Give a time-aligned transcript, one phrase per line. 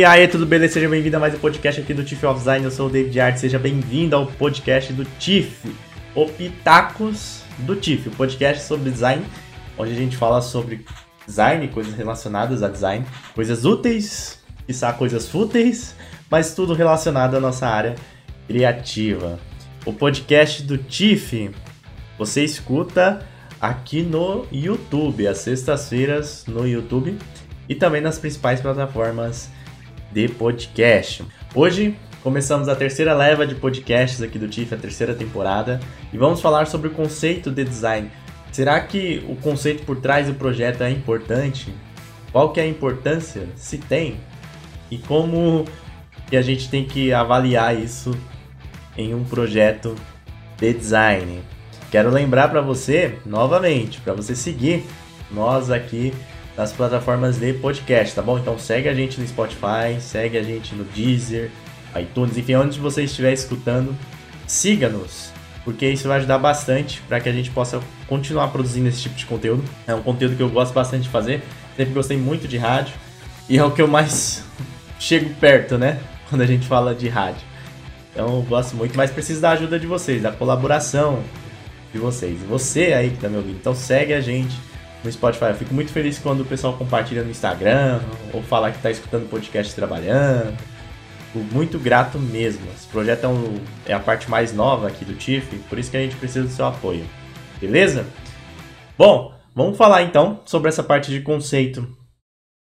[0.00, 0.72] E aí, tudo beleza?
[0.72, 2.64] Seja bem-vindo a mais um podcast aqui do Tiff of Design.
[2.64, 3.36] Eu sou o David Art.
[3.36, 5.70] Seja bem-vindo ao podcast do Tiff,
[6.14, 9.22] o Pitacos do Tiff, o podcast sobre design,
[9.76, 10.86] onde a gente fala sobre
[11.26, 15.94] design, coisas relacionadas a design, coisas úteis, quiçá coisas fúteis,
[16.30, 17.94] mas tudo relacionado à nossa área
[18.46, 19.38] criativa.
[19.84, 21.50] O podcast do Tiff
[22.16, 23.26] você escuta
[23.60, 27.18] aqui no YouTube, às sextas-feiras no YouTube
[27.68, 29.59] e também nas principais plataformas
[30.10, 31.24] de podcast.
[31.54, 35.80] Hoje começamos a terceira leva de podcasts aqui do TIF, a terceira temporada,
[36.12, 38.10] e vamos falar sobre o conceito de design.
[38.52, 41.72] Será que o conceito por trás do projeto é importante?
[42.32, 43.48] Qual que é a importância?
[43.56, 44.18] Se tem?
[44.90, 45.64] E como
[46.28, 48.10] que a gente tem que avaliar isso
[48.96, 49.94] em um projeto
[50.58, 51.40] de design?
[51.90, 54.84] Quero lembrar para você, novamente, para você seguir
[55.30, 56.12] nós aqui
[56.56, 58.38] nas plataformas de podcast, tá bom?
[58.38, 61.50] Então segue a gente no Spotify, segue a gente no Deezer,
[61.98, 63.96] iTunes, enfim, onde você estiver escutando,
[64.46, 65.32] siga-nos,
[65.64, 69.26] porque isso vai ajudar bastante para que a gente possa continuar produzindo esse tipo de
[69.26, 69.64] conteúdo.
[69.86, 71.42] É um conteúdo que eu gosto bastante de fazer,
[71.76, 72.94] sempre gostei muito de rádio
[73.48, 74.44] e é o que eu mais
[74.98, 76.00] chego perto, né?
[76.28, 77.42] Quando a gente fala de rádio.
[78.12, 81.22] Então eu gosto muito, mas preciso da ajuda de vocês, da colaboração
[81.92, 82.38] de vocês.
[82.48, 84.54] Você aí que tá me ouvindo, então segue a gente
[85.02, 85.46] no Spotify.
[85.46, 88.00] Eu fico muito feliz quando o pessoal compartilha no Instagram
[88.32, 90.56] ou fala que está escutando podcast trabalhando.
[91.32, 92.66] Fico muito grato mesmo.
[92.72, 95.96] Esse projeto é, um, é, a parte mais nova aqui do TIFF, por isso que
[95.96, 97.04] a gente precisa do seu apoio.
[97.60, 98.06] Beleza?
[98.96, 101.86] Bom, vamos falar então sobre essa parte de conceito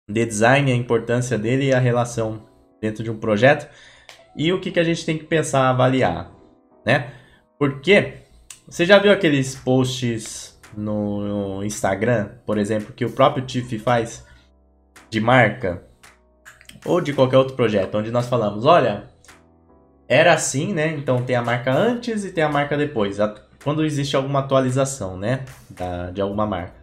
[0.09, 2.47] de design, a importância dele e a relação
[2.81, 3.67] dentro de um projeto
[4.35, 6.31] e o que, que a gente tem que pensar, avaliar,
[6.85, 7.11] né?
[7.59, 8.13] Porque
[8.67, 14.25] você já viu aqueles posts no, Instagram, por exemplo, que o próprio Tiff faz
[15.09, 15.83] de marca
[16.85, 19.05] ou de qualquer outro projeto, onde nós falamos, olha,
[20.07, 20.93] era assim, né?
[20.93, 23.17] Então tem a marca antes e tem a marca depois.
[23.63, 25.43] Quando existe alguma atualização, né?
[25.69, 26.75] Da, de alguma marca.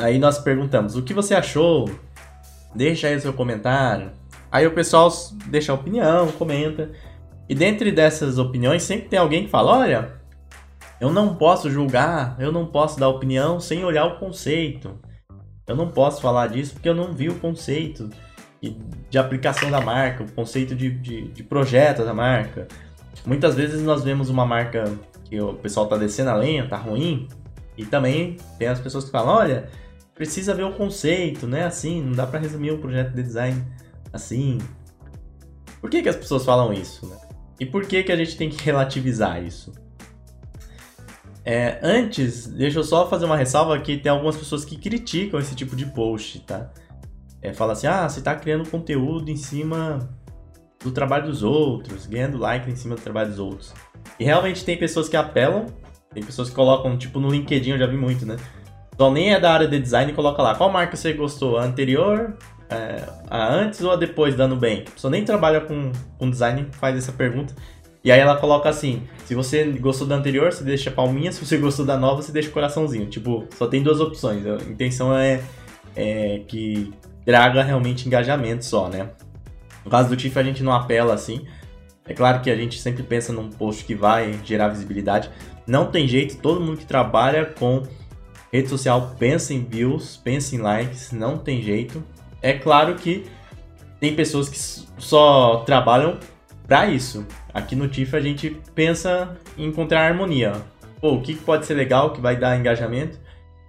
[0.00, 1.90] Aí nós perguntamos, o que você achou?
[2.74, 4.12] Deixa aí o seu comentário.
[4.50, 5.10] Aí o pessoal
[5.46, 6.92] deixa a opinião, comenta.
[7.48, 10.12] E dentre dessas opiniões sempre tem alguém que fala, olha,
[11.04, 14.98] eu não posso julgar, eu não posso dar opinião sem olhar o conceito.
[15.66, 18.08] Eu não posso falar disso porque eu não vi o conceito
[19.10, 22.66] de aplicação da marca, o conceito de, de, de projeto da marca.
[23.26, 24.84] Muitas vezes nós vemos uma marca
[25.24, 27.28] que o pessoal está descendo a lenha, tá ruim,
[27.76, 29.68] e também tem as pessoas que falam, olha,
[30.14, 31.66] precisa ver o conceito, né?
[31.66, 33.62] Assim, não dá para resumir um projeto de design
[34.10, 34.56] assim.
[35.82, 37.06] Por que, que as pessoas falam isso?
[37.06, 37.16] Né?
[37.60, 39.83] E por que, que a gente tem que relativizar isso?
[41.44, 45.54] É, antes, deixa eu só fazer uma ressalva que tem algumas pessoas que criticam esse
[45.54, 46.70] tipo de post, tá?
[47.42, 49.98] É, fala assim, ah, você está criando conteúdo em cima
[50.82, 53.74] do trabalho dos outros, ganhando like em cima do trabalho dos outros.
[54.18, 55.66] E realmente tem pessoas que apelam,
[56.12, 58.36] tem pessoas que colocam, tipo no LinkedIn, eu já vi muito, né?
[58.94, 61.58] Então nem é da área de design coloca lá, qual marca você gostou?
[61.58, 62.38] A anterior,
[62.70, 64.84] é, a antes ou a depois da Nubank?
[64.88, 67.54] A pessoa nem trabalha com, com design, faz essa pergunta.
[68.04, 71.56] E aí ela coloca assim: se você gostou da anterior, você deixa palminha, se você
[71.56, 73.06] gostou da nova, você deixa coraçãozinho.
[73.06, 74.46] Tipo, só tem duas opções.
[74.46, 75.40] A intenção é,
[75.96, 76.92] é que
[77.24, 79.10] traga realmente engajamento só, né?
[79.84, 81.46] No caso do TIFF, a gente não apela assim.
[82.06, 85.30] É claro que a gente sempre pensa num post que vai gerar visibilidade.
[85.66, 87.82] Não tem jeito, todo mundo que trabalha com
[88.52, 92.04] rede social pensa em views, pensa em likes, não tem jeito.
[92.42, 93.24] É claro que
[93.98, 94.58] tem pessoas que
[94.98, 96.18] só trabalham
[96.66, 97.26] para isso.
[97.52, 100.52] Aqui no TIF a gente pensa em encontrar harmonia.
[101.00, 103.18] Pô, o que pode ser legal, que vai dar engajamento,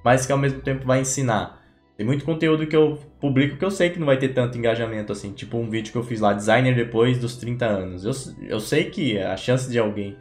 [0.03, 1.61] mas que ao mesmo tempo vai ensinar.
[1.97, 5.11] Tem muito conteúdo que eu publico que eu sei que não vai ter tanto engajamento
[5.11, 5.31] assim.
[5.31, 8.05] Tipo um vídeo que eu fiz lá, designer depois dos 30 anos.
[8.05, 8.11] Eu,
[8.47, 10.17] eu sei que a chance de alguém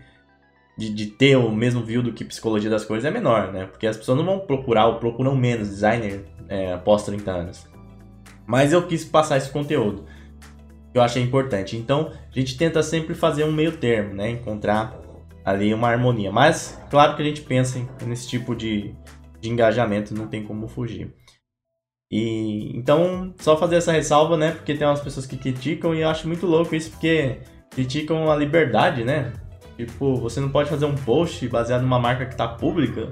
[0.76, 3.66] de, de ter o mesmo view do que psicologia das coisas é menor, né?
[3.66, 7.66] Porque as pessoas não vão procurar ou procuram menos designer é, após 30 anos.
[8.46, 10.04] Mas eu quis passar esse conteúdo
[10.94, 11.76] eu achei importante.
[11.76, 14.30] Então, a gente tenta sempre fazer um meio termo, né?
[14.30, 14.96] Encontrar
[15.44, 16.30] ali uma harmonia.
[16.30, 18.94] Mas, claro que a gente pensa nesse tipo de,
[19.40, 21.12] de engajamento, não tem como fugir.
[22.10, 24.52] E então, só fazer essa ressalva, né?
[24.52, 28.36] Porque tem umas pessoas que criticam e eu acho muito louco isso, porque criticam a
[28.36, 29.32] liberdade, né?
[29.76, 33.10] Tipo, você não pode fazer um post baseado numa marca que tá pública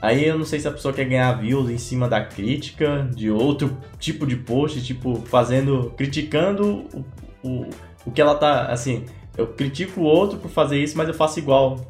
[0.00, 3.30] Aí eu não sei se a pessoa quer ganhar views em cima da crítica, de
[3.30, 5.92] outro tipo de post, tipo, fazendo.
[5.96, 7.04] criticando o,
[7.42, 7.70] o,
[8.06, 8.66] o que ela tá.
[8.66, 9.04] Assim,
[9.36, 11.80] eu critico o outro por fazer isso, mas eu faço igual.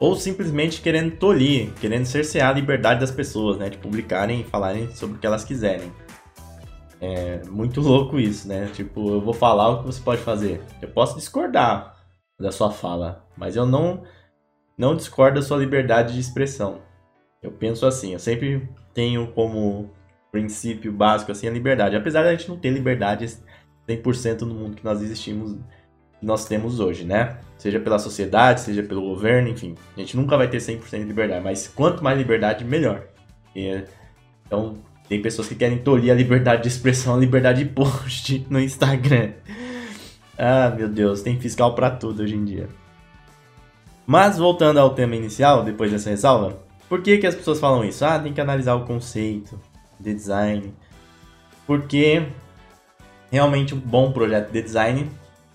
[0.00, 3.70] Ou simplesmente querendo tolir, querendo cercear a liberdade das pessoas, né?
[3.70, 5.92] De publicarem e falarem sobre o que elas quiserem.
[7.00, 8.68] É muito louco isso, né?
[8.72, 10.60] Tipo, eu vou falar o que você pode fazer.
[10.82, 11.94] Eu posso discordar
[12.40, 14.02] da sua fala, mas eu não
[14.76, 16.80] não discordo da sua liberdade de expressão.
[17.44, 19.90] Eu penso assim, eu sempre tenho como
[20.32, 23.36] princípio básico assim a liberdade, apesar de a gente não ter liberdade
[23.86, 25.58] 100% no mundo que nós existimos,
[26.22, 27.36] nós temos hoje, né?
[27.58, 29.74] Seja pela sociedade, seja pelo governo, enfim.
[29.94, 33.04] A gente nunca vai ter 100% de liberdade, mas quanto mais liberdade, melhor.
[33.54, 33.84] E,
[34.46, 38.58] então, tem pessoas que querem tolir a liberdade de expressão, a liberdade de post no
[38.58, 39.32] Instagram.
[40.36, 42.68] Ah, meu Deus, tem fiscal para tudo hoje em dia.
[44.06, 48.04] Mas voltando ao tema inicial, depois dessa ressalva, por que, que as pessoas falam isso?
[48.04, 49.58] Ah, tem que analisar o conceito
[49.98, 50.74] de design.
[51.66, 52.26] Porque
[53.30, 55.10] realmente um bom projeto de design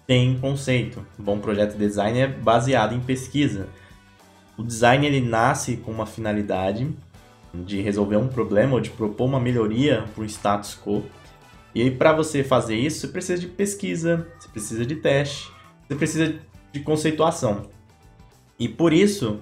[0.08, 1.06] tem conceito.
[1.20, 3.68] Um bom projeto de design é baseado em pesquisa.
[4.58, 6.90] O design ele nasce com uma finalidade
[7.54, 11.04] de resolver um problema ou de propor uma melhoria para o status quo.
[11.74, 15.52] E para você fazer isso, você precisa de pesquisa, você precisa de teste,
[15.88, 16.40] você precisa
[16.74, 17.68] de conceituação.
[18.58, 19.40] E por isso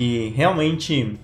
[0.00, 1.20] que realmente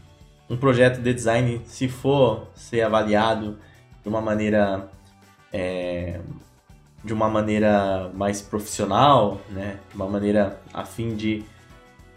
[0.51, 3.59] um projeto de design, se for ser avaliado
[4.03, 4.91] de uma maneira
[5.51, 6.21] é,
[7.03, 11.43] de uma maneira mais profissional, né, de uma maneira a fim de,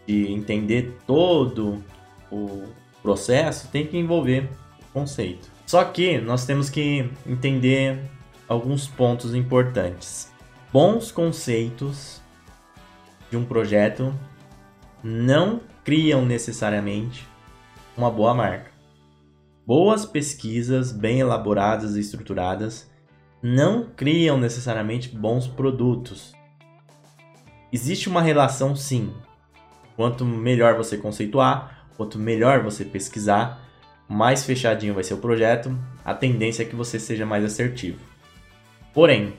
[0.06, 1.82] de entender todo
[2.30, 2.66] o,
[3.02, 4.50] processo tem que envolver
[4.82, 5.50] o conceito.
[5.66, 8.04] Só que nós temos que entender
[8.50, 10.30] alguns pontos importantes.
[10.74, 12.22] Bons conceitos
[13.32, 14.14] de um projeto
[15.04, 17.28] não criam necessariamente
[17.98, 18.72] uma boa marca.
[19.66, 22.90] Boas pesquisas bem elaboradas e estruturadas
[23.42, 26.34] não criam necessariamente bons produtos.
[27.72, 29.14] Existe uma relação sim.
[29.96, 33.62] Quanto melhor você conceituar, Quanto melhor você pesquisar,
[34.08, 38.00] mais fechadinho vai ser o projeto, a tendência é que você seja mais assertivo.
[38.94, 39.34] Porém,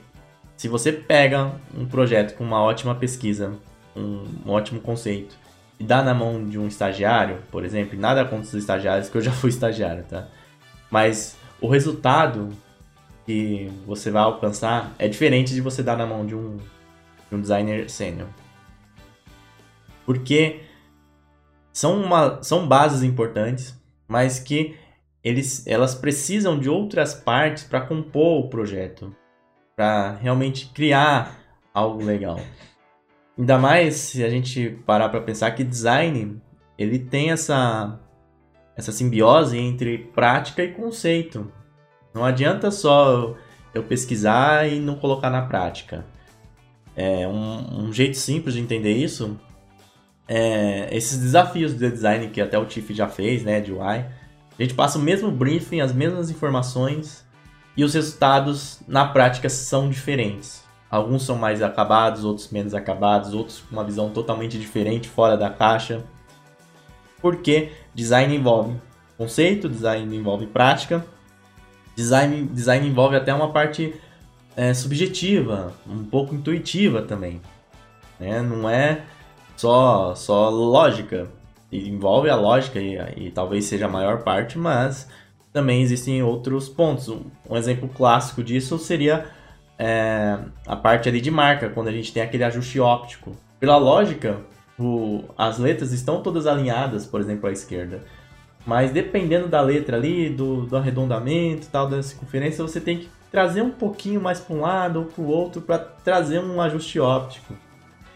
[0.55, 3.57] se você pega um projeto com uma ótima pesquisa,
[3.95, 5.35] um, ótimo conceito,
[5.81, 9.21] e dá na mão de um estagiário, por exemplo, nada contra os estagiários, que eu
[9.21, 10.27] já fui estagiário, tá?
[10.91, 12.49] Mas o resultado
[13.25, 17.41] que você vai alcançar é diferente de você dar na mão de um, de um
[17.41, 18.27] designer sênior.
[20.05, 20.59] Porque
[21.73, 23.75] são, uma, são bases importantes,
[24.07, 24.77] mas que
[25.23, 29.15] eles, elas precisam de outras partes para compor o projeto,
[29.75, 31.39] para realmente criar
[31.73, 32.39] algo legal.
[33.41, 36.39] Ainda mais se a gente parar para pensar que design
[36.77, 37.99] ele tem essa
[38.77, 41.51] essa simbiose entre prática e conceito.
[42.13, 43.35] Não adianta só
[43.73, 46.05] eu pesquisar e não colocar na prática.
[46.95, 49.39] É um, um jeito simples de entender isso
[50.27, 54.61] é, esses desafios de design que até o Tiff já fez, né, de UI, a
[54.61, 57.25] gente passa o mesmo briefing, as mesmas informações
[57.75, 60.63] e os resultados na prática são diferentes.
[60.91, 65.49] Alguns são mais acabados, outros menos acabados, outros com uma visão totalmente diferente, fora da
[65.49, 66.03] caixa.
[67.21, 68.75] Porque design envolve
[69.17, 71.05] conceito, design envolve prática,
[71.95, 73.95] design, design envolve até uma parte
[74.53, 77.41] é, subjetiva, um pouco intuitiva também.
[78.19, 78.41] Né?
[78.41, 79.03] Não é
[79.55, 81.29] só, só lógica.
[81.71, 85.07] Envolve a lógica e, e, talvez seja a maior parte, mas
[85.53, 87.07] também existem outros pontos.
[87.49, 89.25] Um exemplo clássico disso seria
[89.83, 93.35] é, a parte ali de marca, quando a gente tem aquele ajuste óptico.
[93.59, 94.37] Pela lógica,
[94.77, 98.03] o, as letras estão todas alinhadas, por exemplo, à esquerda.
[98.63, 103.63] Mas dependendo da letra ali, do, do arredondamento tal, da circunferência, você tem que trazer
[103.63, 107.55] um pouquinho mais para um lado ou para o outro para trazer um ajuste óptico.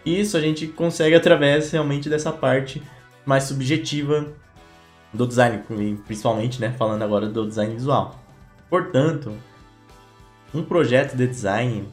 [0.05, 2.79] Isso a gente consegue através realmente dessa parte
[3.25, 4.27] mais subjetiva
[5.11, 5.63] do design,
[6.05, 8.19] principalmente, né, falando agora do design visual.
[8.69, 9.33] Portanto,
[10.55, 11.89] um projeto de design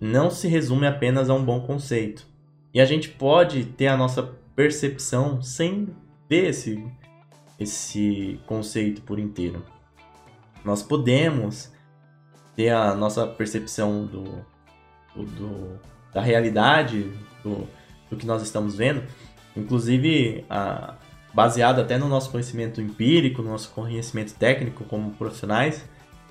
[0.00, 2.26] não se resume apenas a um bom conceito.
[2.72, 4.22] E a gente pode ter a nossa
[4.56, 5.88] percepção sem
[6.28, 6.82] ver esse,
[7.58, 9.62] esse conceito por inteiro.
[10.64, 11.70] Nós podemos
[12.56, 14.24] ter a nossa percepção do,
[15.14, 15.78] do,
[16.12, 17.68] da realidade do,
[18.10, 19.02] do que nós estamos vendo,
[19.54, 20.94] inclusive a,
[21.34, 25.86] baseado até no nosso conhecimento empírico, no nosso conhecimento técnico como profissionais,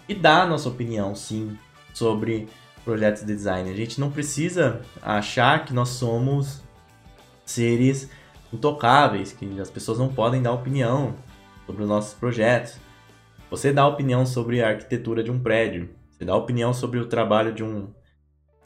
[0.08, 1.58] e dar a nossa opinião, sim,
[1.94, 2.48] sobre
[2.84, 3.70] projetos de design.
[3.70, 6.62] A gente não precisa achar que nós somos
[7.46, 8.10] seres
[8.52, 11.16] intocáveis, que as pessoas não podem dar opinião
[11.66, 12.78] sobre os nossos projetos.
[13.50, 17.54] Você dá opinião sobre a arquitetura de um prédio, você dá opinião sobre o trabalho
[17.54, 17.94] de um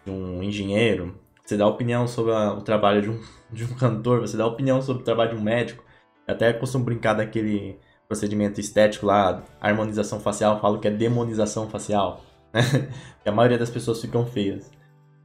[0.03, 3.21] de um engenheiro, você dá opinião sobre a, o trabalho de um,
[3.51, 5.83] de um cantor, você dá opinião sobre o trabalho de um médico.
[6.27, 7.77] Eu até costumo brincar daquele
[8.11, 12.21] procedimento estético lá, harmonização facial, falo que é demonização facial.
[13.23, 14.69] que a maioria das pessoas ficam feias.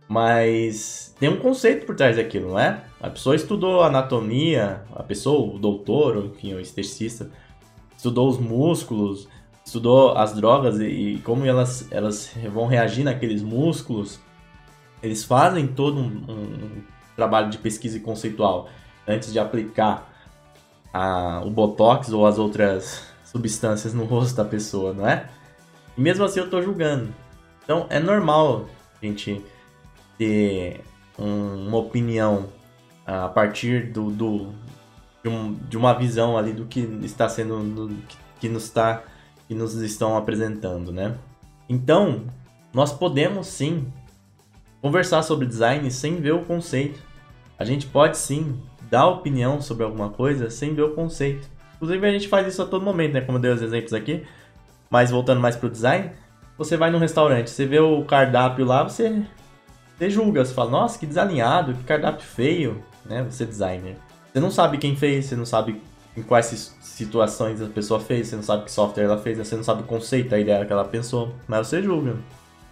[0.08, 2.84] Mas tem um conceito por trás daquilo, não é?
[3.00, 7.28] A pessoa estudou anatomia, a pessoa, o doutor, ou enfim, o esteticista,
[7.96, 9.28] estudou os músculos,
[9.64, 14.20] estudou as drogas e, e, como elas, elas vão reagir naqueles músculos.
[15.02, 16.82] Eles fazem todo um, um
[17.16, 18.68] trabalho de pesquisa conceitual
[19.08, 20.15] antes de aplicar
[20.96, 25.28] a, o botox ou as outras substâncias no rosto da pessoa, não é?
[25.96, 27.14] E mesmo assim eu tô julgando.
[27.62, 28.64] Então é normal
[29.00, 29.44] a gente
[30.16, 30.80] ter
[31.18, 32.48] um, uma opinião
[33.04, 34.52] a partir do, do
[35.22, 39.02] de, um, de, uma visão ali do que está sendo do, que, que nos está
[39.46, 41.14] que nos estão apresentando, né?
[41.68, 42.24] Então
[42.72, 43.86] nós podemos sim
[44.80, 47.00] conversar sobre design sem ver o conceito.
[47.58, 48.58] A gente pode sim
[48.90, 51.48] dar opinião sobre alguma coisa sem ver o conceito.
[51.76, 53.20] Inclusive a gente faz isso a todo momento, né?
[53.20, 54.24] Como eu dei os exemplos aqui.
[54.88, 56.10] Mas voltando mais pro design,
[56.56, 59.22] você vai num restaurante, você vê o cardápio lá, você,
[59.98, 63.26] você julga, você fala, nossa, que desalinhado, que cardápio feio, né?
[63.28, 63.96] Você é designer.
[64.32, 65.82] Você não sabe quem fez, você não sabe
[66.16, 69.64] em quais situações a pessoa fez, você não sabe que software ela fez, você não
[69.64, 72.16] sabe o conceito, a ideia que ela pensou, mas você julga.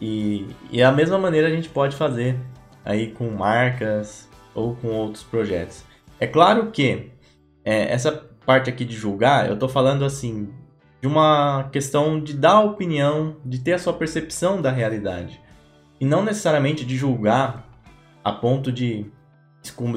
[0.00, 2.38] E, e a mesma maneira a gente pode fazer
[2.84, 5.84] aí com marcas ou com outros projetos.
[6.18, 7.10] É claro que
[7.64, 8.12] é, essa
[8.46, 10.48] parte aqui de julgar, eu tô falando assim
[11.00, 15.40] de uma questão de dar opinião, de ter a sua percepção da realidade.
[16.00, 17.68] E não necessariamente de julgar
[18.22, 19.06] a ponto de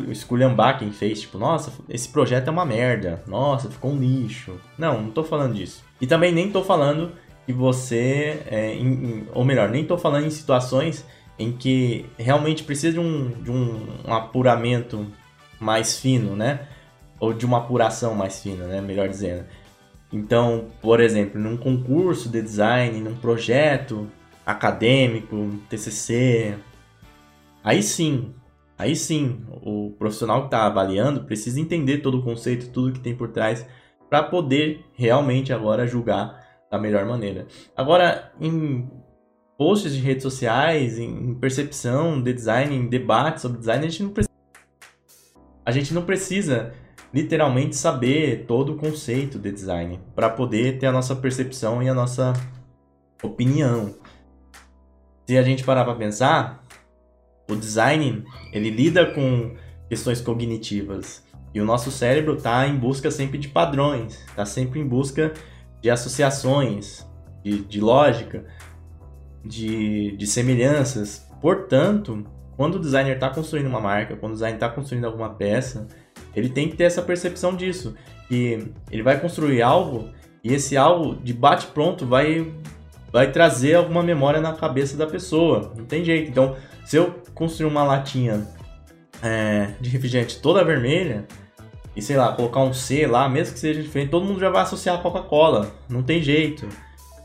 [0.09, 4.59] esculhambar quem fez, tipo, nossa, esse projeto é uma merda, nossa, ficou um lixo.
[4.77, 5.83] Não, não tô falando disso.
[5.99, 7.11] E também nem tô falando
[7.45, 11.05] que você, é, em, em, ou melhor, nem tô falando em situações
[11.39, 15.07] em que realmente precisa de um, de um, um apuramento
[15.59, 16.67] mais fino, né?
[17.19, 18.81] Ou de uma apuração mais fina, né?
[18.81, 19.45] Melhor dizendo.
[20.11, 24.07] Então, por exemplo, num concurso de design, num projeto
[24.45, 25.35] acadêmico,
[25.69, 26.57] TCC,
[27.63, 28.33] aí sim,
[28.77, 33.13] aí sim, o profissional que está avaliando precisa entender todo o conceito, tudo que tem
[33.15, 33.67] por trás,
[34.09, 37.47] para poder realmente agora julgar da melhor maneira.
[37.75, 38.89] Agora, em
[39.57, 44.11] posts de redes sociais, em percepção de design, em debates sobre design, a gente não
[44.11, 44.33] precisa,
[45.67, 46.73] a gente não precisa
[47.13, 51.93] literalmente saber todo o conceito de design para poder ter a nossa percepção e a
[51.93, 52.31] nossa
[53.21, 53.93] opinião.
[55.27, 56.65] Se a gente parar para pensar,
[57.51, 59.57] o design ele lida com
[59.89, 61.21] questões cognitivas
[61.53, 65.33] e o nosso cérebro está em busca sempre de padrões, está sempre em busca
[65.81, 67.05] de associações,
[67.43, 68.45] de, de lógica,
[69.43, 71.27] de, de semelhanças.
[71.41, 72.25] Portanto,
[72.57, 75.87] quando o designer está construindo uma marca, quando o designer está construindo alguma peça,
[76.35, 77.95] ele tem que ter essa percepção disso.
[78.27, 80.09] Que ele vai construir algo
[80.43, 82.51] e esse algo de bate-pronto vai,
[83.11, 85.71] vai trazer alguma memória na cabeça da pessoa.
[85.77, 86.29] Não tem jeito.
[86.29, 88.47] Então, se eu construir uma latinha
[89.21, 91.27] é, de refrigerante toda vermelha
[91.95, 94.63] e sei lá, colocar um C lá, mesmo que seja diferente, todo mundo já vai
[94.63, 95.71] associar a Coca-Cola.
[95.89, 96.67] Não tem jeito.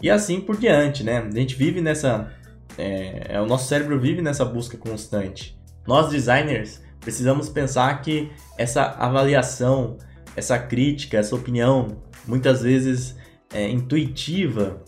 [0.03, 1.19] E assim por diante, né?
[1.19, 2.33] A gente vive nessa.
[2.79, 5.59] É, é o nosso cérebro vive nessa busca constante.
[5.87, 9.99] Nós designers precisamos pensar que essa avaliação,
[10.37, 13.17] essa crítica, essa opinião, muitas vezes
[13.53, 14.83] é, intuitiva,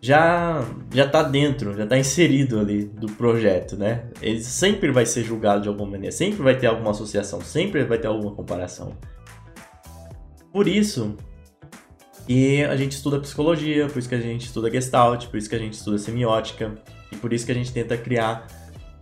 [0.00, 0.64] já
[0.94, 4.04] já está dentro, já está inserido ali do projeto, né?
[4.22, 7.98] Ele sempre vai ser julgado de alguma maneira, sempre vai ter alguma associação, sempre vai
[7.98, 8.96] ter alguma comparação.
[10.52, 11.16] Por isso
[12.28, 15.56] que a gente estuda psicologia, por isso que a gente estuda Gestalt, por isso que
[15.56, 16.74] a gente estuda semiótica
[17.10, 18.46] e por isso que a gente tenta criar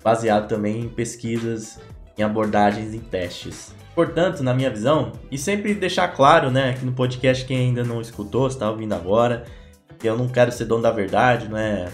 [0.03, 1.81] baseado também em pesquisas
[2.17, 3.75] em abordagens em testes.
[3.97, 8.01] Portanto, na minha visão, e sempre deixar claro, né, aqui no podcast, quem ainda não
[8.01, 9.45] escutou, está ouvindo agora,
[9.99, 11.89] que eu não quero ser dono da verdade, não é,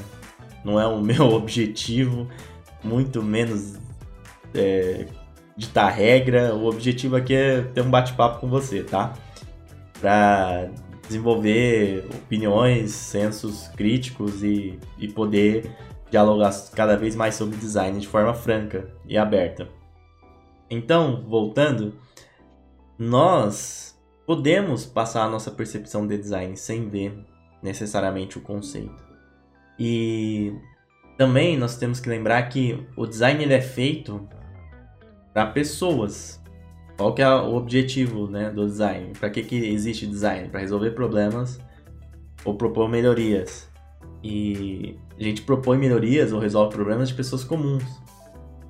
[0.62, 2.28] não é o meu objetivo,
[2.84, 3.78] muito menos
[4.54, 5.06] é,
[5.56, 6.54] ditar regra.
[6.54, 9.14] O objetivo aqui é ter um bate-papo com você, tá?
[9.98, 10.68] Para
[11.12, 15.70] desenvolver opiniões, sensos críticos e, e poder
[16.10, 19.68] dialogar cada vez mais sobre design de forma franca e aberta.
[20.70, 21.94] Então, voltando,
[22.98, 27.24] nós podemos passar a nossa percepção de design sem ver
[27.62, 29.04] necessariamente o conceito.
[29.78, 30.54] E
[31.18, 34.28] também nós temos que lembrar que o design ele é feito
[35.32, 36.41] para pessoas.
[37.02, 39.12] Qual que é o objetivo né, do design?
[39.18, 40.48] Para que, que existe design?
[40.48, 41.58] Para resolver problemas
[42.44, 43.68] ou propor melhorias.
[44.22, 47.82] E a gente propõe melhorias ou resolve problemas de pessoas comuns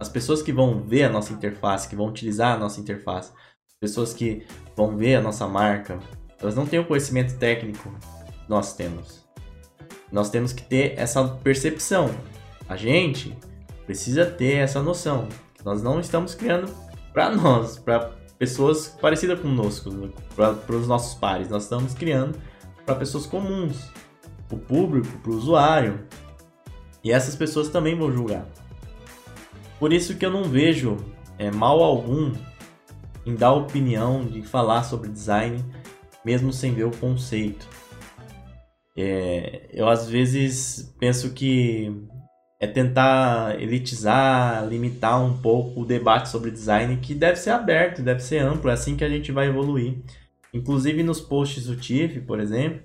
[0.01, 3.31] as pessoas que vão ver a nossa interface, que vão utilizar a nossa interface,
[3.79, 6.01] pessoas que vão ver a nossa marca,
[6.41, 9.25] elas não têm o conhecimento técnico que nós temos.
[10.11, 12.11] Nós temos que ter essa percepção.
[12.67, 13.37] A gente
[13.85, 15.29] precisa ter essa noção.
[15.65, 16.69] Nós não estamos criando
[17.13, 19.89] para nós, para pessoas parecidas conosco,
[20.35, 21.49] para os nossos pares.
[21.49, 22.37] Nós estamos criando
[22.85, 23.89] para pessoas comuns,
[24.49, 26.01] para o público, para o usuário.
[27.05, 28.45] E essas pessoas também vão julgar.
[29.79, 30.97] Por isso que eu não vejo
[31.39, 32.33] é, mal algum
[33.25, 35.65] em dar opinião, de falar sobre design,
[36.25, 37.69] mesmo sem ver o conceito.
[38.97, 41.95] É, eu às vezes penso que
[42.63, 48.21] é tentar elitizar, limitar um pouco o debate sobre design, que deve ser aberto, deve
[48.21, 49.99] ser amplo, é assim que a gente vai evoluir.
[50.55, 52.83] Inclusive nos posts do TIFF, por exemplo,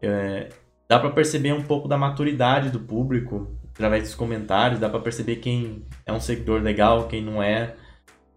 [0.00, 0.50] é,
[0.88, 5.36] dá para perceber um pouco da maturidade do público através dos comentários, dá para perceber
[5.36, 7.74] quem é um seguidor legal, quem não é,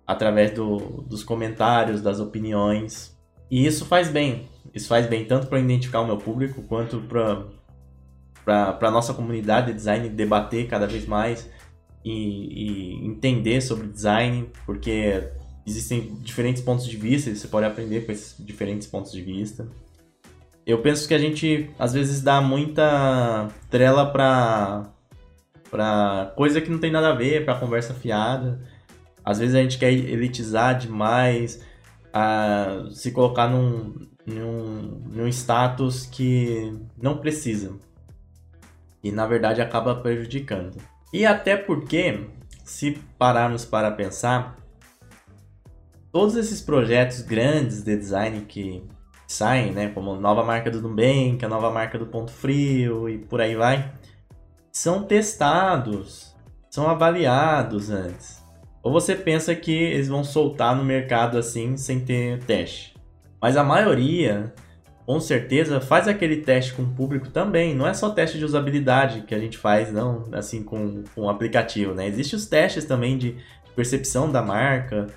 [0.07, 3.15] através do, dos comentários, das opiniões.
[3.51, 4.49] E isso faz bem.
[4.73, 7.01] Isso faz bem tanto para identificar o meu público quanto
[8.43, 11.49] para a nossa comunidade de design debater cada vez mais
[12.03, 15.23] e, e, entender sobre design, porque
[15.65, 19.67] existem diferentes pontos de vista e você pode aprender com esses diferentes pontos de vista.
[20.65, 24.89] Eu penso que a gente às vezes dá muita trela para
[25.69, 28.59] para coisa que não tem nada a ver, para conversa fiada.
[29.23, 31.61] Às vezes a gente quer elitizar demais,
[32.13, 33.93] a se colocar num,
[34.25, 37.71] num, num status que não precisa.
[39.03, 40.77] E na verdade acaba prejudicando.
[41.13, 42.27] E até porque,
[42.63, 44.57] se pararmos para pensar,
[46.11, 48.83] todos esses projetos grandes de design que
[49.27, 53.41] saem, né, como nova marca do Nubank, a nova marca do Ponto Frio e por
[53.41, 53.93] aí vai,
[54.71, 56.35] são testados,
[56.69, 58.41] são avaliados antes.
[58.83, 62.95] Ou você pensa que eles vão soltar no mercado assim sem ter teste.
[63.41, 64.53] Mas a maioria,
[65.11, 67.75] com certeza, faz aquele teste com o público também.
[67.75, 71.29] Não é só teste de usabilidade que a gente faz, não, assim, com, com o
[71.29, 72.07] aplicativo, né?
[72.07, 73.35] Existem os testes também de
[73.75, 75.07] percepção da marca,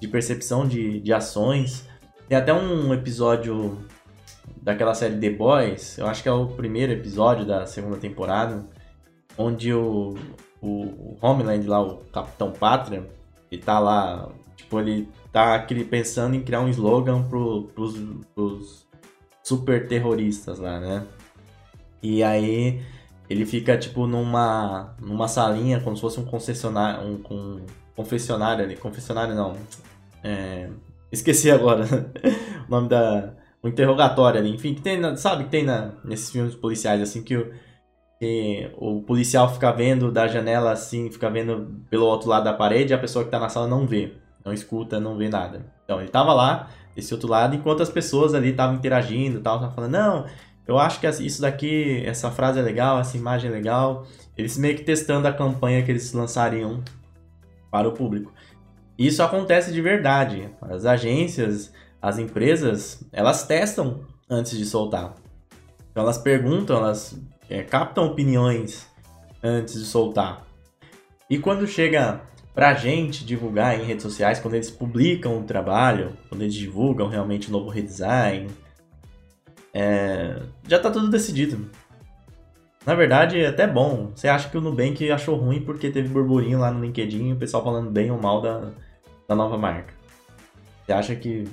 [0.00, 1.88] de percepção de, de ações.
[2.28, 3.78] Tem até um episódio
[4.60, 8.66] daquela série The Boys, eu acho que é o primeiro episódio da segunda temporada,
[9.38, 10.16] onde o,
[10.60, 13.08] o, Homeland lá, o Capitão Pátria,
[13.48, 17.94] ele tá lá, tipo, ele tá aquele, pensando em criar um slogan pro, pros,
[18.34, 18.89] pros
[19.50, 21.04] super terroristas lá, né?
[22.00, 22.80] E aí
[23.28, 28.76] ele fica, tipo, numa, numa salinha, como se fosse um concessionário, um, um confessionário ali,
[28.76, 29.56] confessionário não,
[30.22, 30.70] é,
[31.10, 31.84] esqueci agora
[32.66, 36.54] o nome da, o interrogatório ali, enfim, que tem, sabe, que tem na, nesses filmes
[36.54, 37.52] policiais, assim, que o
[38.20, 42.92] que o policial fica vendo da janela assim, fica vendo pelo outro lado da parede,
[42.92, 44.12] e a pessoa que tá na sala não vê,
[44.44, 45.64] não escuta, não vê nada.
[45.84, 49.74] Então ele tava lá, desse outro lado, enquanto as pessoas ali estavam interagindo, tal, estavam
[49.74, 50.26] falando, não,
[50.66, 54.06] eu acho que isso daqui, essa frase é legal, essa imagem é legal.
[54.36, 56.82] Eles meio que testando a campanha que eles lançariam
[57.70, 58.32] para o público.
[58.96, 60.48] Isso acontece de verdade.
[60.60, 65.14] As agências, as empresas, elas testam antes de soltar.
[65.90, 68.86] Então elas perguntam, elas é, captam opiniões
[69.42, 70.46] antes de soltar.
[71.28, 72.20] E quando chega
[72.54, 77.48] pra gente divulgar em redes sociais, quando eles publicam o trabalho, quando eles divulgam realmente
[77.48, 78.48] o novo redesign,
[79.72, 81.70] é, já tá tudo decidido.
[82.84, 84.10] Na verdade, é até bom.
[84.14, 87.62] Você acha que o Nubank achou ruim porque teve burburinho lá no LinkedIn, o pessoal
[87.62, 88.70] falando bem ou mal da,
[89.28, 89.94] da nova marca.
[90.84, 91.46] Você acha que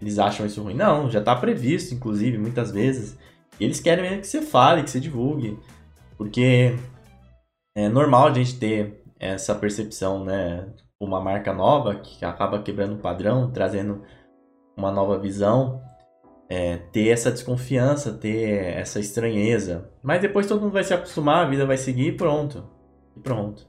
[0.00, 0.74] eles acham isso ruim?
[0.74, 3.18] Não, já está previsto, inclusive, muitas vezes.
[3.58, 5.58] E eles querem mesmo que você fale, que você divulgue.
[6.16, 6.76] Porque
[7.76, 10.66] é normal a gente ter essa percepção, né?
[11.00, 14.02] Uma marca nova que acaba quebrando o padrão, trazendo
[14.76, 15.82] uma nova visão.
[16.48, 19.90] É, ter essa desconfiança, ter essa estranheza.
[20.02, 22.68] Mas depois todo mundo vai se acostumar, a vida vai seguir e pronto.
[23.16, 23.66] E pronto.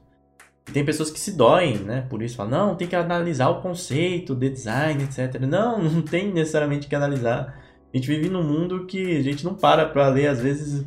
[0.68, 2.06] E tem pessoas que se doem, né?
[2.08, 5.40] Por isso falam, não, tem que analisar o conceito de design, etc.
[5.40, 7.58] Não, não tem necessariamente que analisar.
[7.92, 10.84] A gente vive num mundo que a gente não para pra ler, às vezes.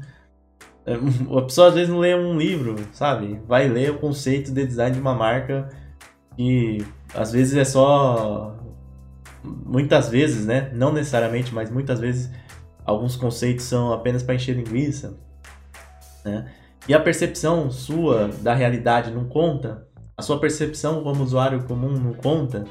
[0.85, 0.93] É,
[1.37, 3.39] a pessoa às vezes não lê um livro, sabe?
[3.47, 5.69] Vai ler o conceito de design de uma marca
[6.35, 8.55] que às vezes é só.
[9.43, 10.69] Muitas vezes, né?
[10.73, 12.29] Não necessariamente, mas muitas vezes
[12.85, 15.17] alguns conceitos são apenas para encher linguiça,
[16.25, 16.51] né?
[16.87, 19.87] E a percepção sua da realidade não conta,
[20.17, 22.65] a sua percepção como usuário comum não conta,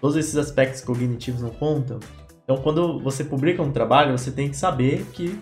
[0.00, 2.00] todos esses aspectos cognitivos não contam.
[2.42, 5.38] Então, quando você publica um trabalho, você tem que saber que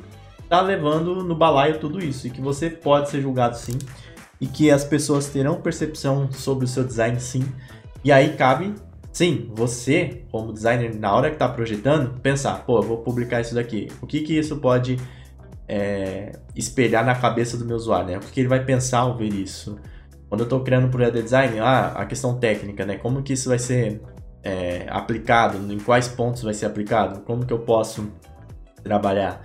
[0.53, 3.79] está levando no balaio tudo isso e que você pode ser julgado sim
[4.39, 7.43] e que as pessoas terão percepção sobre o seu design sim.
[8.05, 8.75] E aí cabe,
[9.11, 13.89] sim, você, como designer, na hora que está projetando, pensar: pô, vou publicar isso daqui.
[14.03, 14.99] O que que isso pode
[15.67, 18.17] é, espelhar na cabeça do meu usuário, né?
[18.19, 19.79] O que ele vai pensar ao ver isso.
[20.29, 22.99] Quando eu estou criando um projeto de design, ah, a questão técnica, né?
[22.99, 24.03] Como que isso vai ser
[24.43, 25.57] é, aplicado?
[25.73, 27.21] Em quais pontos vai ser aplicado?
[27.21, 28.13] Como que eu posso
[28.83, 29.41] trabalhar?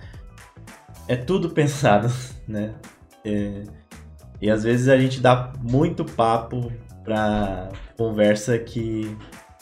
[1.08, 2.12] É tudo pensado,
[2.46, 2.74] né?
[3.24, 3.64] É,
[4.40, 6.70] e às vezes a gente dá muito papo
[7.02, 9.16] para conversa que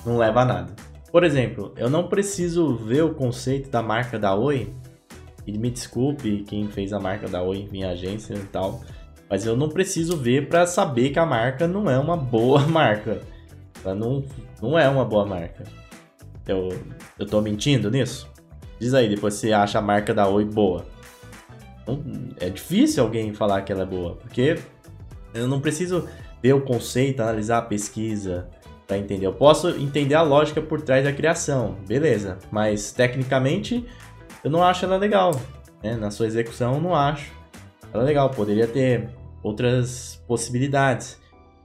[0.04, 0.76] não leva a nada.
[1.10, 4.74] Por exemplo, eu não preciso ver o conceito da marca da Oi,
[5.46, 8.82] e me desculpe quem fez a marca da Oi, minha agência e tal,
[9.30, 13.22] mas eu não preciso ver para saber que a marca não é uma boa marca.
[13.84, 14.24] Ela não,
[14.60, 15.64] não é uma boa marca.
[16.46, 16.68] Eu,
[17.18, 18.28] eu tô mentindo nisso?
[18.78, 20.84] Diz aí, depois você acha a marca da Oi boa.
[22.40, 24.58] É difícil alguém falar que ela é boa, porque
[25.32, 26.08] eu não preciso
[26.42, 28.48] ver o conceito, analisar a pesquisa
[28.86, 29.26] para entender.
[29.26, 33.84] Eu posso entender a lógica por trás da criação, beleza, mas tecnicamente
[34.42, 35.32] eu não acho ela legal.
[35.82, 35.96] Né?
[35.96, 37.32] Na sua execução, eu não acho
[37.92, 38.30] ela legal.
[38.30, 39.08] Poderia ter
[39.42, 41.20] outras possibilidades.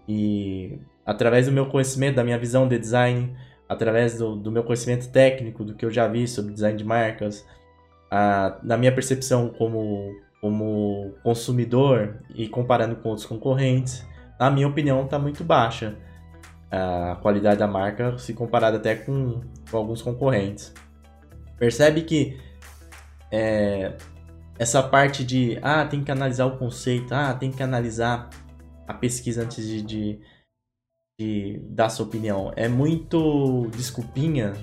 [0.08, 3.36] E através do meu conhecimento, da minha visão de design,
[3.68, 7.46] através do, do meu conhecimento técnico, do que eu já vi sobre design de marcas,
[8.64, 14.06] na minha percepção como, como consumidor e comparando com outros concorrentes,
[14.40, 15.96] na minha opinião, está muito baixa
[16.72, 20.74] a qualidade da marca se comparada até com, com alguns concorrentes.
[21.60, 22.40] Percebe que
[23.30, 23.98] é,
[24.58, 28.30] essa parte de ah, tem que analisar o conceito, ah, tem que analisar
[28.88, 30.20] a pesquisa antes de, de,
[31.20, 32.54] de dar sua opinião.
[32.56, 34.54] É muito desculpinha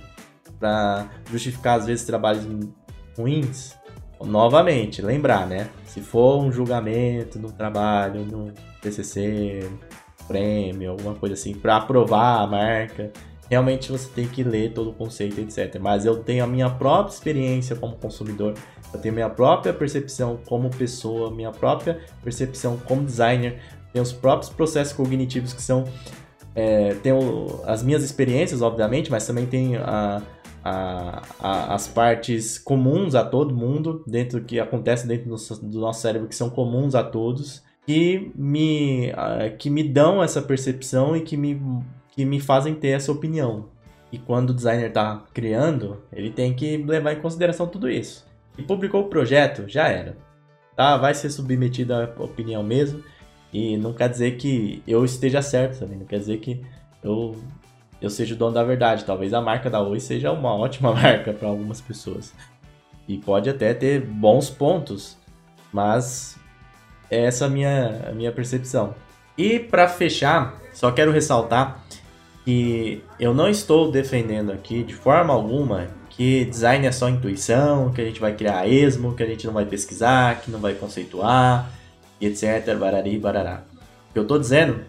[0.59, 2.45] para justificar às vezes trabalhos
[3.19, 3.77] ruins.
[4.21, 5.69] Novamente, lembrar, né?
[5.85, 9.69] Se for um julgamento no trabalho, no TCC,
[10.27, 13.13] prêmio, alguma coisa assim, para aprovar a marca,
[13.49, 15.79] realmente você tem que ler todo o conceito, etc.
[15.81, 18.55] Mas eu tenho a minha própria experiência como consumidor,
[18.93, 23.61] eu tenho minha própria percepção como pessoa, minha própria percepção como designer,
[23.93, 25.85] tenho os próprios processos cognitivos que são.
[26.55, 30.21] É, tenho as minhas experiências, obviamente, mas também tem a,
[30.65, 36.01] a, a, as partes comuns a todo mundo, dentro que acontece dentro do, do nosso
[36.01, 39.13] cérebro, que são comuns a todos, que me,
[39.59, 41.61] que me dão essa percepção e que me
[42.19, 43.67] que me fazem ter essa opinião.
[44.11, 48.27] E quando o designer está criando, ele tem que levar em consideração tudo isso.
[48.59, 50.17] E publicou o projeto, já era.
[50.75, 50.97] Tá?
[50.97, 53.05] Vai ser submetido à opinião mesmo.
[53.53, 55.97] E não quer dizer que eu esteja certo também.
[55.97, 56.61] Não quer dizer que
[57.05, 57.37] eu,
[58.01, 59.05] eu seja o dono da verdade.
[59.05, 62.33] Talvez a marca da Oi seja uma ótima marca para algumas pessoas.
[63.07, 65.17] E pode até ter bons pontos.
[65.73, 66.39] Mas
[67.11, 68.95] essa é a minha, a minha percepção.
[69.37, 71.85] E para fechar, só quero ressaltar
[72.45, 78.01] que eu não estou defendendo aqui de forma alguma que design é só intuição, que
[78.01, 81.71] a gente vai criar esmo, que a gente não vai pesquisar, que não vai conceituar,
[82.21, 82.75] etc.
[82.77, 83.63] Barari, barará.
[84.11, 84.81] O que eu estou dizendo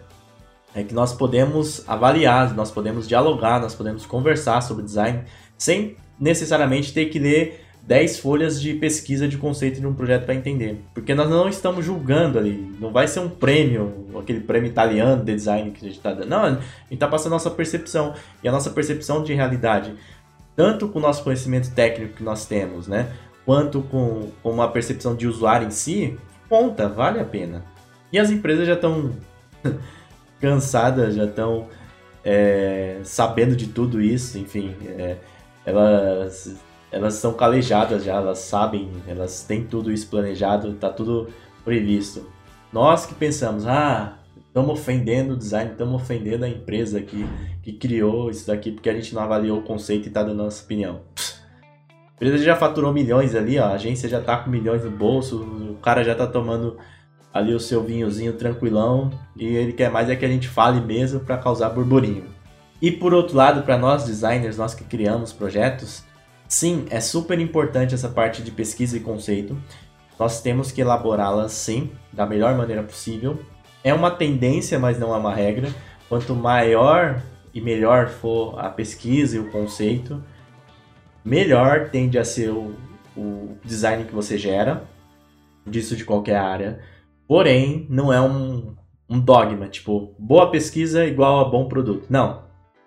[0.74, 5.24] é que nós podemos avaliar, nós podemos dialogar, nós podemos conversar sobre design
[5.58, 10.34] sem necessariamente ter que ler 10 folhas de pesquisa de conceito de um projeto para
[10.34, 10.80] entender.
[10.94, 12.72] Porque nós não estamos julgando ali.
[12.78, 16.28] Não vai ser um prêmio, aquele prêmio italiano de design que a gente está dando.
[16.28, 18.14] Não, a gente está passando a nossa percepção.
[18.42, 19.94] E a nossa percepção de realidade,
[20.54, 23.12] tanto com o nosso conhecimento técnico que nós temos, né?
[23.44, 26.16] Quanto com, com uma percepção de usuário em si,
[26.48, 27.64] conta, vale a pena.
[28.12, 29.10] E as empresas já estão
[30.40, 31.68] cansadas, já estão
[32.24, 34.74] é, sabendo de tudo isso, enfim.
[34.86, 35.16] É,
[35.64, 36.58] elas
[36.92, 41.28] elas são calejadas já, elas sabem, elas têm tudo isso planejado, tá tudo
[41.64, 42.28] previsto.
[42.72, 47.24] Nós que pensamos, ah, estamos ofendendo o design, estamos ofendendo a empresa que,
[47.62, 50.64] que criou isso daqui porque a gente não avaliou o conceito e está dando nossa
[50.64, 51.02] opinião.
[51.16, 55.40] A empresa já faturou milhões ali, ó, a agência já está com milhões no bolso,
[55.42, 56.76] o cara já está tomando
[57.32, 61.20] ali o seu vinhozinho tranquilão e ele quer mais é que a gente fale mesmo
[61.20, 62.24] para causar burburinho.
[62.82, 66.04] E por outro lado, para nós designers, nós que criamos projetos,
[66.50, 69.56] Sim, é super importante essa parte de pesquisa e conceito.
[70.18, 73.38] Nós temos que elaborá-las sim, da melhor maneira possível.
[73.84, 75.72] É uma tendência, mas não é uma regra.
[76.08, 77.22] Quanto maior
[77.54, 80.20] e melhor for a pesquisa e o conceito,
[81.24, 82.74] melhor tende a ser o,
[83.16, 84.82] o design que você gera,
[85.64, 86.80] disso de qualquer área.
[87.30, 88.74] Porém, não é um,
[89.08, 92.06] um dogma, tipo, boa pesquisa igual a bom produto.
[92.10, 92.42] Não,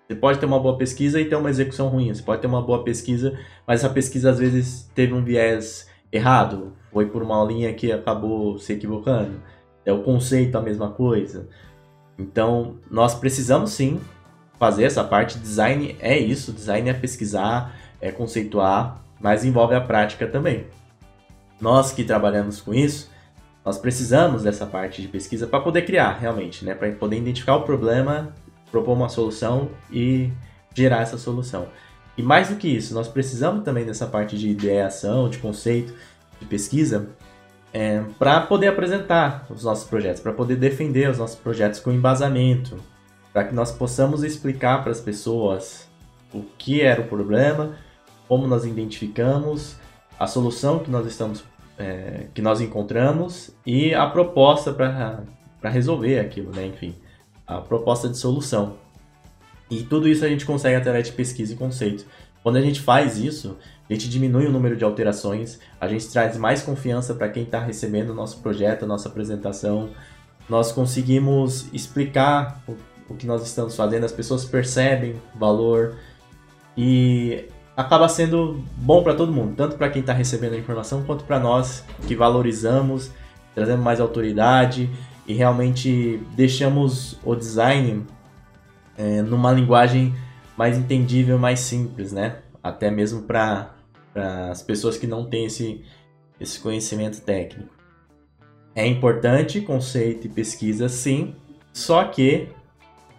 [0.06, 2.14] você pode ter uma boa pesquisa e ter uma execução ruim.
[2.14, 6.74] Você pode ter uma boa pesquisa, mas essa pesquisa às vezes teve um viés errado,
[6.92, 9.42] foi por uma linha que acabou se equivocando.
[9.86, 11.48] É o conceito a mesma coisa.
[12.20, 14.02] Então, nós precisamos sim
[14.60, 15.40] fazer essa parte.
[15.40, 20.66] Design é isso, design é pesquisar, é conceituar, mas envolve a prática também.
[21.62, 23.13] nós que trabalhamos com isso,
[23.66, 26.76] nós precisamos dessa parte de pesquisa para poder criar realmente, né?
[26.76, 28.34] Para poder identificar o problema,
[28.72, 30.32] propor uma solução e
[30.74, 31.68] gerar essa solução.
[32.18, 35.94] E mais do que isso, nós precisamos também dessa parte de ideação, de conceito,
[36.40, 37.10] de pesquisa,
[37.72, 42.78] é, para poder apresentar os nossos projetos, para poder defender os nossos projetos com embasamento,
[43.32, 45.88] para que nós possamos explicar para as pessoas
[46.32, 47.76] o que era o problema,
[48.28, 49.76] como nós identificamos,
[50.20, 51.44] a solução que nós estamos
[51.78, 56.66] é, que nós encontramos e a proposta para resolver aquilo, né?
[56.66, 56.96] Enfim,
[57.48, 58.78] a proposta de solução.
[59.70, 62.06] E tudo isso a gente consegue através de pesquisa e conceito.
[62.44, 63.58] Quando a gente faz isso,
[63.90, 67.60] a gente diminui o número de alterações, a gente traz mais confiança para quem está
[67.60, 69.90] recebendo o nosso projeto, a nossa apresentação.
[70.50, 72.76] Nós conseguimos explicar o,
[73.10, 75.96] o que nós estamos fazendo, as pessoas percebem valor
[76.78, 81.24] e acaba sendo bom para todo mundo, tanto para quem está recebendo a informação quanto
[81.24, 83.12] para nós que valorizamos,
[83.56, 84.90] trazemos mais autoridade
[85.28, 88.06] e realmente deixamos o design
[88.98, 90.14] é, numa linguagem
[90.56, 92.38] mais entendível, mais simples, né?
[92.62, 93.74] Até mesmo para
[94.52, 95.84] as pessoas que não têm esse,
[96.40, 97.74] esse conhecimento técnico.
[98.76, 101.36] É importante conceito e pesquisa, sim,
[101.72, 102.50] só que,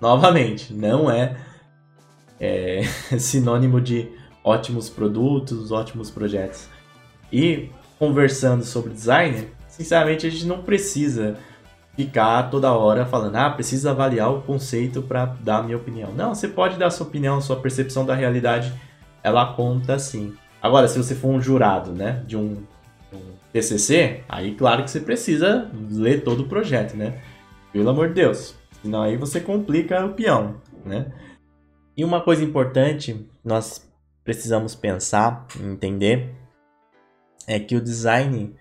[0.01, 1.37] novamente, não é,
[2.39, 2.83] é
[3.19, 4.11] sinônimo de
[4.45, 6.69] ótimos produtos, ótimos projetos.
[7.33, 11.37] E conversando sobre design, sinceramente a gente não precisa
[11.97, 16.13] ficar toda hora falando, ah, precisa avaliar o conceito para dar a minha opinião.
[16.13, 18.73] Não, você pode dar sua opinião, sua percepção da realidade,
[19.23, 20.35] ela conta sim.
[20.61, 22.63] Agora, se você for um jurado, né, de um,
[23.13, 23.21] um
[23.53, 27.23] TCC, aí claro que você precisa ler todo o projeto, né?
[27.73, 28.55] Pelo amor de Deus.
[28.83, 31.13] Senão aí você complica o peão, né?
[31.97, 33.87] E uma coisa importante, nós
[34.25, 36.35] precisamos pensar, entender,
[37.47, 38.57] é que o design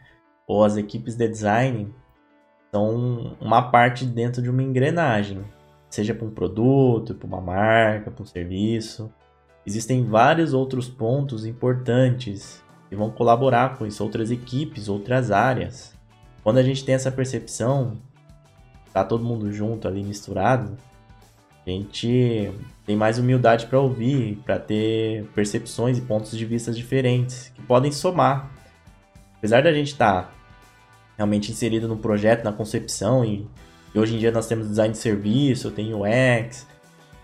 [0.46, 1.94] ou as equipes de design
[2.70, 5.44] são uma parte dentro de uma engrenagem,
[5.90, 9.12] seja para um produto, para uma marca, para um serviço.
[9.66, 15.98] Existem vários outros pontos importantes que vão colaborar com isso, outras equipes, outras áreas.
[16.44, 18.02] Quando a gente tem essa percepção,
[18.92, 20.78] tá todo mundo junto ali misturado,
[21.66, 22.52] a gente
[22.86, 27.92] tem mais humildade para ouvir, para ter percepções e pontos de vista diferentes que podem
[27.92, 28.52] somar.
[29.38, 30.32] Apesar da gente estar tá
[31.18, 33.48] realmente inserido no projeto, na concepção, e,
[33.96, 36.68] e, hoje em dia nós temos design de serviço, tem UX,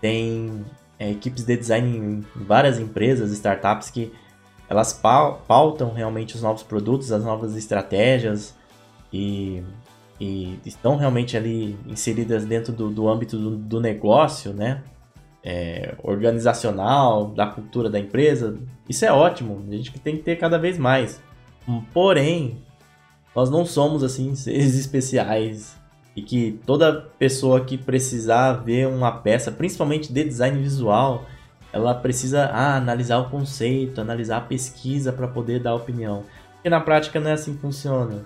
[0.00, 0.64] tem
[0.98, 4.12] é, equipes de design em várias empresas, startups que
[4.68, 8.54] elas pautam realmente os novos produtos, as novas estratégias
[9.12, 9.62] e
[10.20, 14.82] e estão realmente ali inseridas dentro do, do âmbito do, do, negócio, né?
[15.42, 19.64] É, organizacional, da cultura da empresa, isso é ótimo.
[19.66, 21.22] A gente tem que ter cada vez mais.
[21.94, 22.58] Porém,
[23.34, 25.80] nós não somos assim seres especiais
[26.14, 31.24] e que toda pessoa que precisar ver uma peça, principalmente de design visual,
[31.72, 36.24] ela precisa ah, analisar o conceito, analisar a pesquisa para poder dar opinião.
[36.54, 38.24] Porque na prática não é assim que funciona.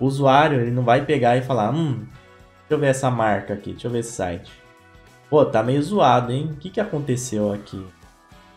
[0.00, 2.06] O usuário, ele não vai pegar e falar, hum,
[2.60, 4.52] deixa eu ver essa marca aqui, deixa eu ver esse site.
[5.28, 6.50] Pô, tá meio zoado, hein?
[6.52, 7.84] O que, que aconteceu aqui?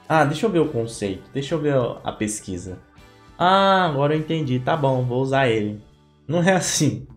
[0.07, 2.79] Ah, deixa eu ver o conceito, deixa eu ver a pesquisa.
[3.37, 5.81] Ah, agora eu entendi, tá bom, vou usar ele.
[6.27, 7.07] Não é assim.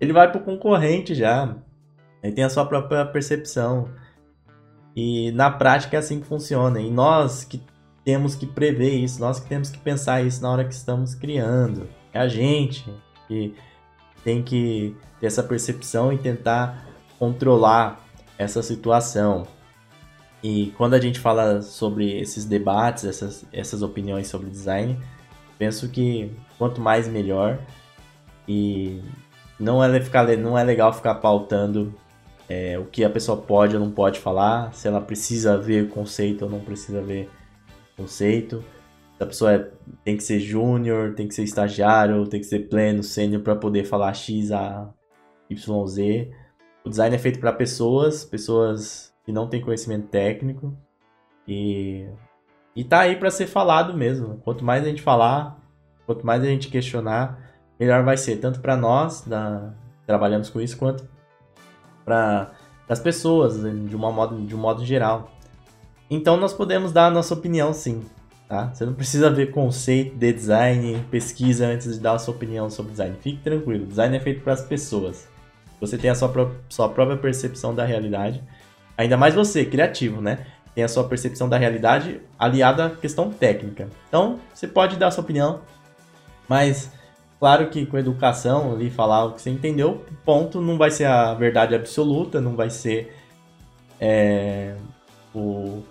[0.00, 1.56] Ele vai pro concorrente já.
[2.22, 3.88] Ele tem a sua própria percepção.
[4.94, 6.80] E na prática é assim que funciona.
[6.80, 7.62] E nós que
[8.04, 11.88] temos que prever isso, nós que temos que pensar isso na hora que estamos criando.
[12.12, 12.90] É a gente
[13.26, 13.54] que
[14.24, 16.86] tem que ter essa percepção e tentar
[17.18, 18.00] controlar
[18.38, 19.46] essa situação.
[20.42, 24.98] E quando a gente fala sobre esses debates, essas, essas opiniões sobre design,
[25.58, 27.58] penso que quanto mais melhor.
[28.46, 29.02] E
[29.58, 31.92] não é, ficar, não é legal ficar pautando
[32.48, 36.44] é, o que a pessoa pode ou não pode falar, se ela precisa ver conceito
[36.44, 37.28] ou não precisa ver
[37.96, 38.62] conceito
[39.18, 39.70] a pessoa é,
[40.04, 43.84] tem que ser júnior, tem que ser estagiário, tem que ser pleno, sênior para poder
[43.84, 44.92] falar X a
[45.50, 46.28] YZ.
[46.84, 50.76] O design é feito para pessoas, pessoas que não têm conhecimento técnico
[51.48, 52.06] e
[52.74, 54.36] e tá aí para ser falado mesmo.
[54.44, 55.58] Quanto mais a gente falar,
[56.04, 57.38] quanto mais a gente questionar,
[57.80, 59.72] melhor vai ser, tanto para nós da
[60.06, 61.08] trabalhamos com isso quanto
[62.04, 62.52] para
[62.88, 65.30] as pessoas de uma modo de um modo geral.
[66.10, 68.04] Então nós podemos dar a nossa opinião sim.
[68.48, 68.72] Tá?
[68.72, 72.92] Você não precisa ver conceito de design, pesquisa antes de dar a sua opinião sobre
[72.92, 73.16] design.
[73.20, 75.28] Fique tranquilo, design é feito para as pessoas.
[75.80, 78.42] Você tem a sua, pró sua própria percepção da realidade.
[78.96, 80.46] Ainda mais você, criativo, né?
[80.74, 83.88] Tem a sua percepção da realidade aliada à questão técnica.
[84.08, 85.60] Então, você pode dar a sua opinião,
[86.48, 86.90] mas
[87.38, 91.34] Claro que com educação ali, falar o que você entendeu, ponto, não vai ser a
[91.34, 93.14] verdade absoluta, não vai ser
[94.00, 94.74] é,
[95.34, 95.82] o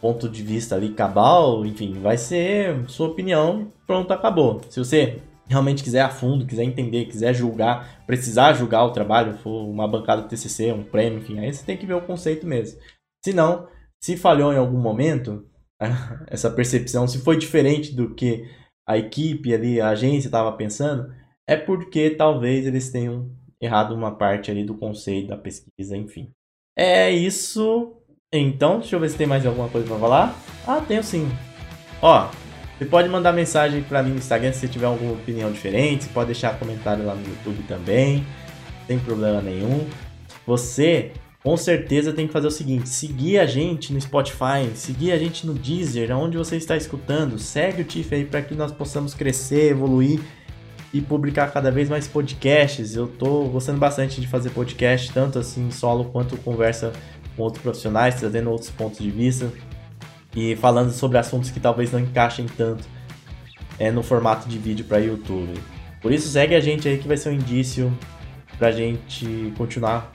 [0.00, 4.60] ponto de vista ali cabal, enfim, vai ser sua opinião, pronto, acabou.
[4.68, 9.68] Se você realmente quiser a fundo, quiser entender, quiser julgar, precisar julgar o trabalho, for
[9.68, 12.80] uma bancada TCC, um prêmio, enfim, aí você tem que ver o conceito mesmo.
[13.24, 13.68] Se não,
[14.02, 15.46] se falhou em algum momento,
[16.28, 18.48] essa percepção, se foi diferente do que
[18.88, 21.12] a equipe ali, a agência estava pensando,
[21.48, 26.30] é porque talvez eles tenham errado uma parte ali do conceito da pesquisa, enfim.
[26.76, 27.99] É isso.
[28.32, 30.38] Então, deixa eu ver se tem mais alguma coisa para falar.
[30.64, 31.28] Ah, tenho sim.
[32.00, 32.28] Ó,
[32.78, 36.04] você pode mandar mensagem para mim no Instagram se você tiver alguma opinião diferente.
[36.04, 38.24] Você pode deixar comentário lá no YouTube também.
[38.86, 39.84] Sem problema nenhum.
[40.46, 41.10] Você
[41.42, 45.44] com certeza tem que fazer o seguinte: seguir a gente no Spotify, seguir a gente
[45.44, 47.36] no Deezer, onde você está escutando.
[47.36, 50.20] Segue o Tiff aí para que nós possamos crescer, evoluir
[50.94, 52.94] e publicar cada vez mais podcasts.
[52.94, 56.92] Eu tô gostando bastante de fazer podcast, tanto assim solo quanto conversa
[57.36, 59.50] com outros profissionais, trazendo outros pontos de vista
[60.34, 62.84] e falando sobre assuntos que talvez não encaixem tanto
[63.78, 65.60] é, no formato de vídeo para YouTube.
[66.00, 67.92] Por isso segue a gente aí que vai ser um indício
[68.58, 70.12] pra gente continuar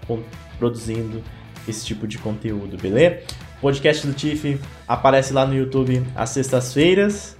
[0.58, 1.22] produzindo
[1.68, 3.22] esse tipo de conteúdo, beleza?
[3.58, 7.36] O podcast do Tiff aparece lá no YouTube às sextas-feiras.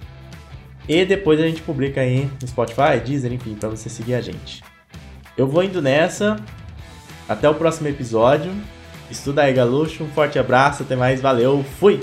[0.88, 4.62] E depois a gente publica aí no Spotify, Deezer, enfim, para você seguir a gente.
[5.36, 6.36] Eu vou indo nessa.
[7.28, 8.52] Até o próximo episódio.
[9.10, 10.02] Estuda aí, Galuxo.
[10.04, 12.00] Um forte abraço, até mais, valeu, fui!